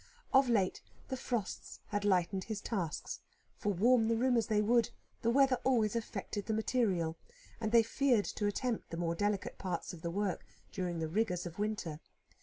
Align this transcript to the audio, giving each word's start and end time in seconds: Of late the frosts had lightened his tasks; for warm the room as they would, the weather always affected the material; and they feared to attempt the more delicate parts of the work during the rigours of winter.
Of 0.33 0.49
late 0.49 0.81
the 1.09 1.15
frosts 1.15 1.79
had 1.89 2.03
lightened 2.03 2.45
his 2.45 2.59
tasks; 2.59 3.19
for 3.55 3.71
warm 3.71 4.07
the 4.07 4.15
room 4.17 4.35
as 4.35 4.47
they 4.47 4.59
would, 4.59 4.89
the 5.21 5.29
weather 5.29 5.59
always 5.63 5.95
affected 5.95 6.47
the 6.47 6.55
material; 6.55 7.17
and 7.59 7.71
they 7.71 7.83
feared 7.83 8.25
to 8.25 8.47
attempt 8.47 8.89
the 8.89 8.97
more 8.97 9.13
delicate 9.13 9.59
parts 9.59 9.93
of 9.93 10.01
the 10.01 10.09
work 10.09 10.43
during 10.71 10.97
the 10.97 11.07
rigours 11.07 11.45
of 11.45 11.59
winter. 11.59 11.99